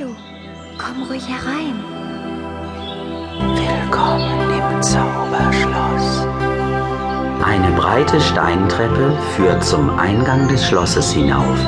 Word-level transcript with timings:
Hallo, 0.00 0.14
komm 0.78 1.02
ruhig 1.08 1.26
herein. 1.28 1.74
Willkommen 3.54 4.50
im 4.50 4.82
Zauberschloss. 4.82 6.26
Eine 7.44 7.70
breite 7.76 8.20
Steintreppe 8.20 9.12
führt 9.34 9.62
zum 9.62 9.90
Eingang 9.98 10.48
des 10.48 10.64
Schlosses 10.66 11.12
hinauf. 11.12 11.58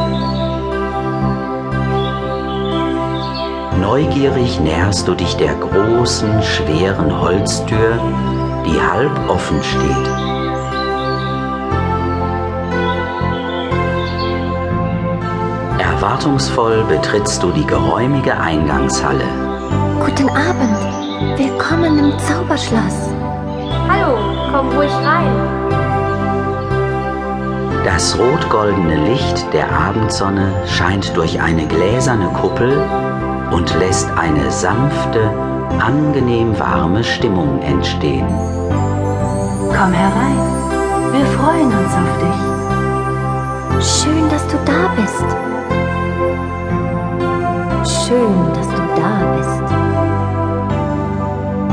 Neugierig 3.80 4.60
näherst 4.60 5.08
du 5.08 5.14
dich 5.14 5.36
der 5.36 5.54
großen, 5.54 6.42
schweren 6.42 7.20
Holztür, 7.20 7.98
die 8.64 8.80
halb 8.80 9.28
offen 9.28 9.62
steht. 9.62 10.31
Erwartungsvoll 16.12 16.84
betrittst 16.90 17.42
du 17.42 17.50
die 17.52 17.64
geräumige 17.64 18.38
Eingangshalle. 18.38 19.24
Guten 19.98 20.28
Abend. 20.28 21.38
Willkommen 21.38 21.98
im 21.98 22.18
Zauberschloss. 22.18 23.08
Hallo, 23.88 24.18
komm 24.52 24.68
ruhig 24.76 24.92
rein. 24.92 25.32
Das 27.86 28.18
rot-goldene 28.18 29.06
Licht 29.08 29.50
der 29.54 29.72
Abendsonne 29.72 30.52
scheint 30.66 31.16
durch 31.16 31.40
eine 31.40 31.66
gläserne 31.66 32.26
Kuppel 32.34 32.76
und 33.50 33.74
lässt 33.78 34.10
eine 34.10 34.50
sanfte, 34.50 35.30
angenehm 35.80 36.58
warme 36.58 37.02
Stimmung 37.04 37.62
entstehen. 37.62 38.26
Komm 38.28 39.94
herein. 39.94 40.42
Wir 41.10 41.24
freuen 41.38 41.68
uns 41.68 41.94
auf 41.94 42.18
dich. 42.20 44.02
Schön, 44.02 44.28
dass 44.28 44.46
du 44.48 44.58
da 44.66 44.92
bist. 44.94 45.51
Schön, 48.12 48.52
dass 48.52 48.68
du 48.68 48.82
da 48.94 49.12
bist. 49.38 49.66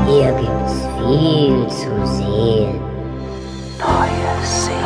Hier 0.08 0.32
gibt's 0.32 0.88
viel 0.96 1.68
zu 1.68 1.90
sehen. 2.16 2.80
Neue 3.78 4.32
Seen. 4.42 4.80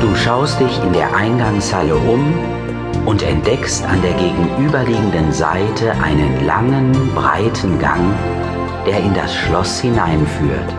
Du 0.00 0.14
schaust 0.14 0.60
dich 0.60 0.80
in 0.84 0.92
der 0.92 1.12
Eingangshalle 1.12 1.96
um 1.96 2.34
und 3.04 3.24
entdeckst 3.24 3.84
an 3.84 4.00
der 4.02 4.12
gegenüberliegenden 4.12 5.32
Seite 5.32 5.90
einen 6.00 6.46
langen, 6.46 6.92
breiten 7.16 7.80
Gang, 7.80 8.14
der 8.86 9.00
in 9.00 9.12
das 9.12 9.34
Schloss 9.34 9.80
hineinführt. 9.80 10.72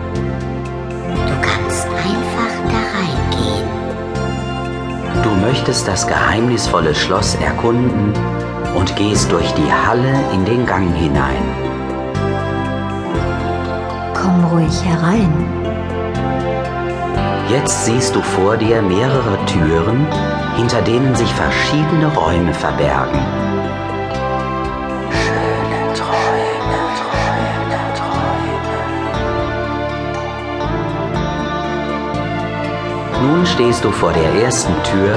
Möchtest 5.48 5.88
das 5.88 6.06
geheimnisvolle 6.06 6.94
Schloss 6.94 7.34
erkunden 7.36 8.12
und 8.74 8.94
gehst 8.96 9.32
durch 9.32 9.50
die 9.54 9.72
Halle 9.72 10.14
in 10.34 10.44
den 10.44 10.66
Gang 10.66 10.94
hinein. 10.94 11.42
Komm 14.12 14.44
ruhig 14.52 14.84
herein. 14.84 15.32
Jetzt 17.48 17.86
siehst 17.86 18.14
du 18.14 18.20
vor 18.20 18.58
dir 18.58 18.82
mehrere 18.82 19.38
Türen, 19.46 20.06
hinter 20.58 20.82
denen 20.82 21.14
sich 21.16 21.32
verschiedene 21.32 22.14
Räume 22.14 22.52
verbergen. 22.52 23.22
Nun 33.22 33.44
stehst 33.46 33.84
du 33.84 33.90
vor 33.90 34.12
der 34.12 34.32
ersten 34.44 34.74
Tür 34.84 35.16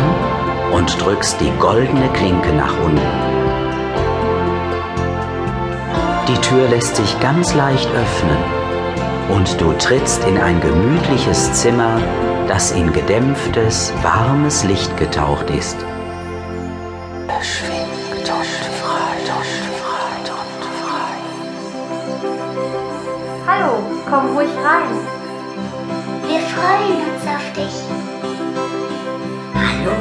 und 0.73 0.99
drückst 1.01 1.39
die 1.39 1.51
goldene 1.59 2.09
Klinke 2.09 2.51
nach 2.53 2.73
unten. 2.83 3.01
Die 6.27 6.37
Tür 6.41 6.67
lässt 6.69 6.95
sich 6.95 7.19
ganz 7.19 7.53
leicht 7.53 7.89
öffnen 7.93 8.61
und 9.29 9.59
du 9.61 9.73
trittst 9.73 10.23
in 10.25 10.37
ein 10.37 10.59
gemütliches 10.61 11.53
Zimmer, 11.53 11.99
das 12.47 12.71
in 12.71 12.91
gedämpftes, 12.91 13.93
warmes 14.01 14.63
Licht 14.63 14.95
getaucht 14.97 15.49
ist. 15.49 15.77
Hallo, 23.47 23.73
komm 24.09 24.35
ruhig 24.35 24.49
rein. 24.63 25.21
Wir 26.27 26.39
freuen 26.39 26.97
uns 27.13 27.25
auf 27.27 27.53
dich. 27.53 28.00
Hallo, 29.81 29.95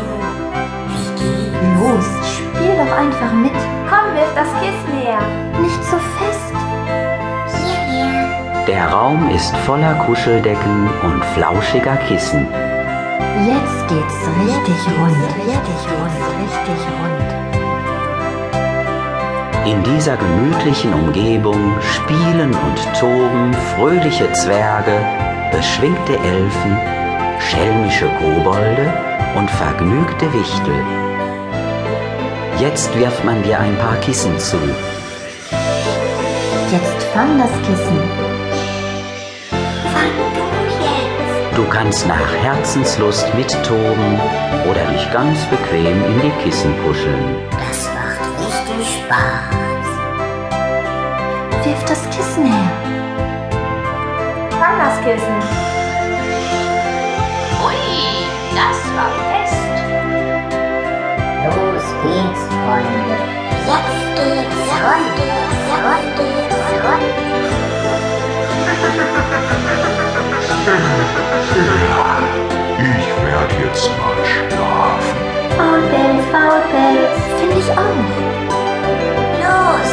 wie 0.88 1.08
geht's? 1.18 1.56
Los, 1.78 2.08
spiel 2.36 2.74
doch 2.76 2.92
einfach 2.98 3.32
mit. 3.32 3.52
Komm, 3.88 4.14
wirf 4.14 4.32
das 4.34 4.48
Kissen 4.60 4.92
her. 5.00 5.20
Nicht 5.60 5.82
so 5.84 5.96
fest. 6.18 6.52
Der 8.66 8.90
Raum 8.90 9.30
ist 9.30 9.56
voller 9.58 9.94
Kuscheldecken 10.04 10.90
und 11.02 11.24
flauschiger 11.34 11.96
Kissen. 12.08 12.46
Jetzt 13.46 13.88
geht's 13.88 14.28
richtig 14.38 14.76
rund. 14.98 15.16
Richtig 15.46 15.80
rund. 15.88 16.18
Richtig 16.42 16.80
rund. 17.00 17.30
In 19.66 19.82
dieser 19.82 20.16
gemütlichen 20.16 20.92
Umgebung 20.92 21.72
spielen 21.80 22.50
und 22.54 22.98
toben 22.98 23.54
fröhliche 23.74 24.30
Zwerge, 24.32 25.00
beschwingte 25.52 26.18
Elfen, 26.18 26.78
schelmische 27.40 28.08
Kobolde 28.18 29.09
und 29.36 29.50
vergnügte 29.50 30.32
Wichtel. 30.32 30.74
Jetzt 32.58 32.94
wirft 32.98 33.24
man 33.24 33.42
dir 33.42 33.58
ein 33.58 33.76
paar 33.78 33.96
Kissen 33.96 34.38
zu. 34.38 34.58
Jetzt 36.70 37.02
fang 37.14 37.38
das 37.38 37.50
Kissen. 37.66 37.98
Fang 39.94 40.12
du 40.34 40.42
jetzt. 40.84 41.56
Du 41.56 41.64
kannst 41.68 42.06
nach 42.06 42.34
Herzenslust 42.42 43.34
mittoben 43.34 44.20
oder 44.70 44.84
dich 44.92 45.10
ganz 45.12 45.44
bequem 45.46 46.04
in 46.04 46.20
die 46.20 46.42
Kissen 46.42 46.74
kuscheln. 46.84 47.36
Das 47.50 47.88
macht 47.94 48.20
richtig 48.38 48.86
Spaß. 49.04 49.60
Wirf 51.64 51.84
das 51.86 52.04
Kissen 52.10 52.46
her. 52.46 52.70
Fang 54.50 54.78
das 54.78 55.00
Kissen. 55.04 55.69
Das 58.60 58.80
war 58.94 59.12
fest. 59.30 59.74
Los 61.46 61.86
geht's, 62.02 62.42
Freunde. 62.60 63.16
Jetzt 63.70 64.04
geht's 64.16 64.68
rund, 64.84 65.18
rund, 65.86 66.18
rund. 66.84 67.08
Ich 72.78 73.08
werde 73.24 73.54
jetzt 73.64 73.88
mal 73.98 74.20
schlafen. 74.30 75.18
Faulpelz, 75.56 76.22
Faulpelz. 76.30 77.16
Finde 77.38 77.58
ich 77.60 77.70
auch. 77.70 78.10
Los, 79.40 79.90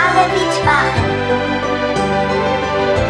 alle 0.00 0.24
mitmachen. 0.32 1.10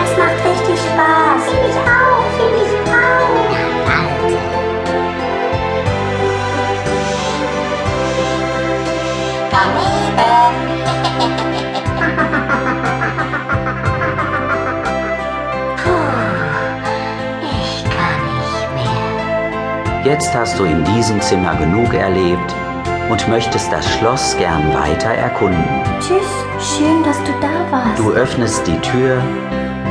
Es 0.03 0.13
macht 0.17 0.41
richtig 0.43 0.79
Spaß. 0.89 1.43
Finde 1.51 1.69
ich 1.69 1.77
auch, 1.77 2.27
finde 2.39 2.61
ich 2.65 2.73
auch. 2.91 2.96
Jetzt 20.07 20.33
hast 20.37 20.57
du 20.61 20.65
in 20.65 20.85
diesem 20.85 21.21
Zimmer 21.21 21.57
genug 21.57 21.93
erlebt 21.93 22.55
und 23.11 23.27
möchtest 23.27 23.73
das 23.73 23.85
Schloss 23.97 24.37
gern 24.37 24.73
weiter 24.73 25.11
erkunden. 25.11 25.65
Tschüss, 25.99 26.79
schön, 26.79 27.03
dass 27.03 27.19
du 27.25 27.33
da 27.41 27.73
warst. 27.73 27.99
Du 27.99 28.13
öffnest 28.13 28.65
die 28.69 28.79
Tür, 28.83 29.21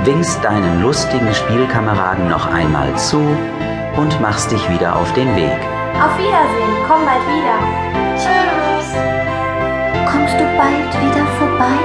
winkst 0.06 0.42
deinen 0.42 0.82
lustigen 0.82 1.34
Spielkameraden 1.34 2.30
noch 2.30 2.48
einmal 2.48 2.96
zu 2.96 3.20
und 3.98 4.22
machst 4.22 4.54
dich 4.54 4.70
wieder 4.70 4.96
auf 4.96 5.12
den 5.16 5.36
Weg. 5.36 5.60
Auf 6.02 6.18
Wiedersehen, 6.18 6.76
komm 6.88 7.04
bald 7.04 7.26
wieder. 7.28 7.58
Tschüss. 8.16 8.96
Kommst 10.10 10.36
du 10.36 10.46
bald 10.56 10.94
wieder 11.04 11.26
vorbei? 11.40 11.76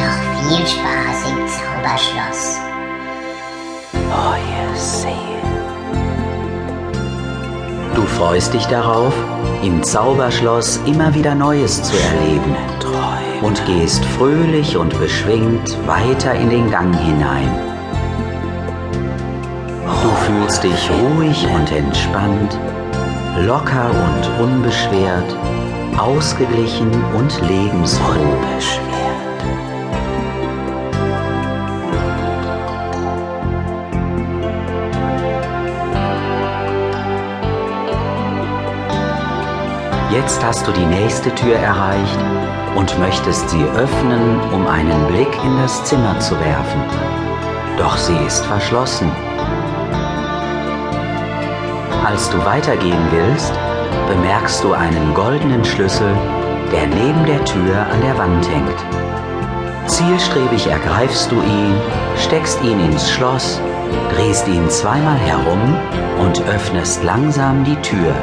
Noch 0.00 0.48
viel 0.48 0.66
Spaß 0.66 1.30
im 1.30 1.46
Zauberschloss. 1.46 2.58
Neue 3.92 4.76
Seen. 4.78 5.35
Du 5.35 5.35
freust 8.16 8.54
dich 8.54 8.66
darauf, 8.66 9.12
im 9.62 9.82
Zauberschloss 9.82 10.80
immer 10.86 11.14
wieder 11.14 11.34
Neues 11.34 11.82
zu 11.82 11.94
erleben 11.96 12.56
und 13.42 13.64
gehst 13.66 14.04
fröhlich 14.04 14.76
und 14.76 14.98
beschwingt 14.98 15.76
weiter 15.86 16.34
in 16.34 16.50
den 16.50 16.70
Gang 16.70 16.94
hinein. 16.98 17.50
Du 20.02 20.10
fühlst 20.24 20.64
dich 20.64 20.90
ruhig 20.90 21.46
und 21.54 21.70
entspannt 21.72 22.58
locker 23.44 23.90
und 23.90 24.44
unbeschwert, 24.44 25.36
ausgeglichen 25.98 26.90
und 27.14 27.40
lebensfroh. 27.48 28.85
Jetzt 40.16 40.42
hast 40.42 40.66
du 40.66 40.72
die 40.72 40.86
nächste 40.86 41.34
Tür 41.34 41.56
erreicht 41.56 42.18
und 42.74 42.98
möchtest 42.98 43.50
sie 43.50 43.62
öffnen, 43.76 44.40
um 44.50 44.66
einen 44.66 45.06
Blick 45.08 45.28
in 45.44 45.58
das 45.58 45.84
Zimmer 45.84 46.18
zu 46.20 46.40
werfen. 46.40 46.80
Doch 47.76 47.98
sie 47.98 48.16
ist 48.26 48.42
verschlossen. 48.46 49.10
Als 52.02 52.30
du 52.30 52.42
weitergehen 52.46 53.06
willst, 53.10 53.52
bemerkst 54.08 54.64
du 54.64 54.72
einen 54.72 55.12
goldenen 55.12 55.62
Schlüssel, 55.66 56.14
der 56.72 56.86
neben 56.86 57.26
der 57.26 57.44
Tür 57.44 57.86
an 57.92 58.00
der 58.00 58.16
Wand 58.16 58.48
hängt. 58.48 58.86
Zielstrebig 59.86 60.66
ergreifst 60.66 61.30
du 61.30 61.42
ihn, 61.42 61.74
steckst 62.16 62.62
ihn 62.62 62.80
ins 62.80 63.10
Schloss, 63.10 63.60
drehst 64.14 64.48
ihn 64.48 64.70
zweimal 64.70 65.18
herum 65.18 65.76
und 66.20 66.42
öffnest 66.44 67.04
langsam 67.04 67.64
die 67.64 67.76
Tür. 67.82 68.14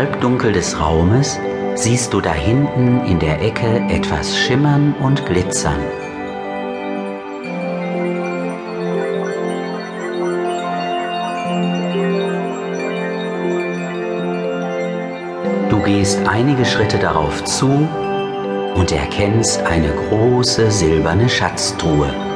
Halbdunkel 0.00 0.52
des 0.52 0.80
Raumes 0.80 1.38
siehst 1.74 2.14
du 2.14 2.22
da 2.22 2.32
hinten 2.32 3.04
in 3.04 3.18
der 3.18 3.42
Ecke 3.42 3.84
etwas 3.90 4.34
schimmern 4.34 4.94
und 4.98 5.26
glitzern. 5.26 5.76
Du 15.68 15.82
gehst 15.82 16.26
einige 16.26 16.64
Schritte 16.64 16.98
darauf 16.98 17.44
zu 17.44 17.86
und 18.76 18.92
erkennst 18.92 19.62
eine 19.66 19.90
große 19.90 20.70
silberne 20.70 21.28
Schatztruhe. 21.28 22.29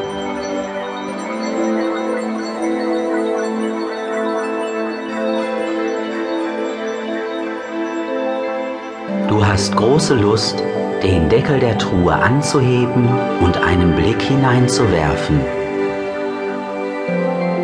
Du 9.45 9.51
hast 9.51 9.77
große 9.77 10.15
Lust, 10.15 10.65
den 11.03 11.29
Deckel 11.29 11.61
der 11.61 11.77
Truhe 11.77 12.15
anzuheben 12.15 13.07
und 13.43 13.59
einen 13.59 13.95
Blick 13.95 14.23
hineinzuwerfen. 14.23 15.39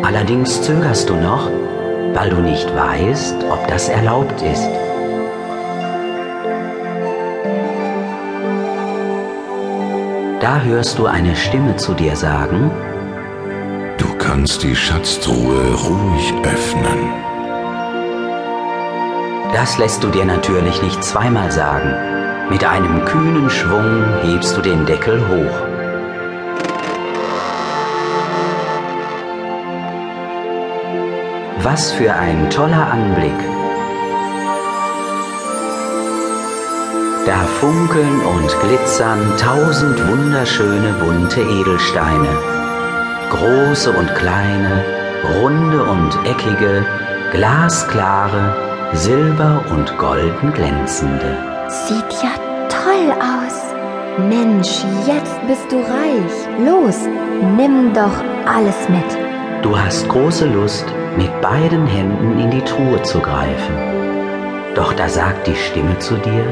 Allerdings 0.03 0.61
zögerst 0.61 1.09
du 1.09 1.15
noch, 1.15 1.49
weil 2.13 2.29
du 2.29 2.35
nicht 2.37 2.71
weißt, 2.75 3.43
ob 3.49 3.67
das 3.67 3.89
erlaubt 3.89 4.43
ist. 4.43 4.69
Da 10.39 10.61
hörst 10.61 10.99
du 10.99 11.07
eine 11.07 11.35
Stimme 11.35 11.77
zu 11.77 11.95
dir 11.95 12.15
sagen, 12.15 12.69
Du 13.97 14.05
kannst 14.19 14.61
die 14.61 14.75
Schatztruhe 14.75 15.73
ruhig 15.73 16.31
öffnen. 16.43 17.30
Das 19.53 19.77
lässt 19.77 20.01
du 20.01 20.07
dir 20.07 20.23
natürlich 20.23 20.81
nicht 20.81 21.03
zweimal 21.03 21.51
sagen. 21.51 21.93
Mit 22.49 22.63
einem 22.63 23.03
kühnen 23.03 23.49
Schwung 23.49 24.05
hebst 24.21 24.55
du 24.55 24.61
den 24.61 24.85
Deckel 24.85 25.19
hoch. 25.27 25.71
Was 31.63 31.91
für 31.91 32.13
ein 32.13 32.49
toller 32.49 32.91
Anblick. 32.91 33.39
Da 37.25 37.37
funkeln 37.59 38.21
und 38.21 38.59
glitzern 38.61 39.19
tausend 39.37 40.07
wunderschöne 40.07 40.93
bunte 40.93 41.41
Edelsteine. 41.41 42.29
Große 43.29 43.91
und 43.91 44.15
kleine, 44.15 44.83
runde 45.39 45.83
und 45.83 46.17
eckige, 46.25 46.85
glasklare, 47.31 48.70
silber 48.93 49.63
und 49.71 49.97
golden 49.97 50.51
glänzende. 50.53 51.37
Sieht 51.69 52.11
ja 52.21 52.33
toll 52.69 53.11
aus. 53.19 53.73
Mensch, 54.27 54.83
jetzt 55.07 55.39
bist 55.47 55.71
du 55.71 55.77
reich. 55.77 56.65
Los, 56.65 57.07
nimm 57.55 57.93
doch 57.93 58.23
alles 58.45 58.89
mit. 58.89 59.63
Du 59.63 59.77
hast 59.77 60.07
große 60.09 60.47
Lust, 60.47 60.85
mit 61.17 61.41
beiden 61.41 61.87
Händen 61.87 62.39
in 62.39 62.51
die 62.51 62.61
Truhe 62.61 63.01
zu 63.03 63.19
greifen. 63.19 63.75
Doch 64.75 64.93
da 64.93 65.07
sagt 65.07 65.47
die 65.47 65.55
Stimme 65.55 65.97
zu 65.99 66.15
dir, 66.17 66.45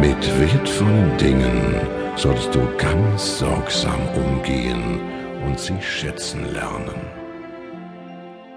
Mit 0.00 0.22
wertvollen 0.40 1.16
Dingen 1.18 1.80
solltest 2.16 2.54
du 2.54 2.60
ganz 2.78 3.38
sorgsam 3.38 4.00
umgehen 4.16 5.00
und 5.44 5.58
sie 5.58 5.80
schätzen 5.82 6.52
lernen. 6.52 7.00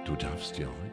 Du 0.05 0.15
darfst 0.15 0.57
dir 0.57 0.67
heute 0.67 0.84